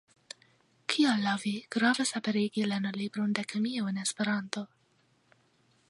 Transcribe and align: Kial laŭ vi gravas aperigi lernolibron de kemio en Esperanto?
Kial 0.93 1.19
laŭ 1.25 1.33
vi 1.43 1.51
gravas 1.75 2.13
aperigi 2.21 2.65
lernolibron 2.73 3.37
de 3.41 3.47
kemio 3.53 3.93
en 3.93 4.01
Esperanto? 4.07 4.65